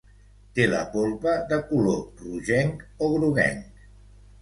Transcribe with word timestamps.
Té 0.59 0.65
la 0.71 0.79
polpa 0.95 1.35
de 1.53 1.61
color 1.69 2.01
rogenc 2.25 2.85
o 3.11 3.15
groguenc. 3.17 3.89